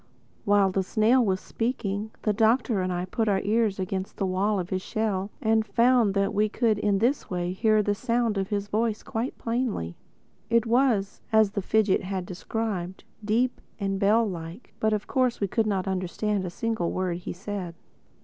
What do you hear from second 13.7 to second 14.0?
and